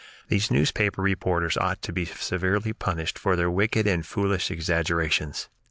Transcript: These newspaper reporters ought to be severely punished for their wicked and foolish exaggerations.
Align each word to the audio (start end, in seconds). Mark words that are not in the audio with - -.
These 0.29 0.49
newspaper 0.49 1.03
reporters 1.03 1.55
ought 1.57 1.83
to 1.83 1.93
be 1.93 2.05
severely 2.05 2.73
punished 2.73 3.19
for 3.19 3.35
their 3.35 3.51
wicked 3.51 3.85
and 3.85 4.03
foolish 4.03 4.49
exaggerations. 4.49 5.47